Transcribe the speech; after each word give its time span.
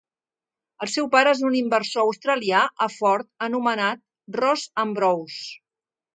El 0.85 0.89
seu 0.93 1.09
pare 1.15 1.33
és 1.37 1.43
un 1.49 1.57
inversor 1.59 2.05
australià 2.07 2.63
a 2.87 2.89
Ford 2.95 3.29
anomenat 3.49 4.03
Ross 4.41 4.67
Ambrose. 4.87 5.41